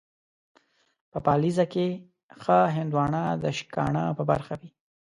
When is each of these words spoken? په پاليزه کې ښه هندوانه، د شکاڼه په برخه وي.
په 1.11 1.17
پاليزه 1.25 1.65
کې 1.73 1.87
ښه 2.41 2.57
هندوانه، 2.77 3.21
د 3.43 3.43
شکاڼه 3.57 4.03
په 4.17 4.23
برخه 4.31 4.53
وي. 4.59 4.69